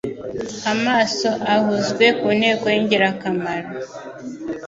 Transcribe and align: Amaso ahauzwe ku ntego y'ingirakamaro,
Amaso 0.73 1.29
ahauzwe 1.51 2.05
ku 2.19 2.27
ntego 2.37 2.65
y'ingirakamaro, 2.73 3.69